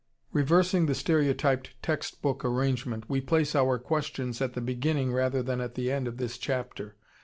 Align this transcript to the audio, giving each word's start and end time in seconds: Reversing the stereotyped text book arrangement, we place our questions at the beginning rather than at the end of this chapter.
Reversing 0.33 0.87
the 0.87 0.95
stereotyped 0.95 1.75
text 1.83 2.23
book 2.23 2.43
arrangement, 2.43 3.07
we 3.07 3.21
place 3.21 3.55
our 3.55 3.77
questions 3.77 4.41
at 4.41 4.53
the 4.53 4.59
beginning 4.59 5.13
rather 5.13 5.43
than 5.43 5.61
at 5.61 5.75
the 5.75 5.91
end 5.91 6.07
of 6.07 6.17
this 6.17 6.39
chapter. 6.39 6.95